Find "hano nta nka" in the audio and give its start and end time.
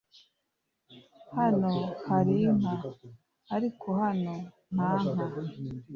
4.01-5.25